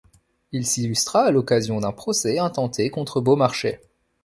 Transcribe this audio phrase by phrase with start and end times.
[0.51, 3.81] Il s'illustra à l'occasion d'un procès intenté contre Beaumarchais.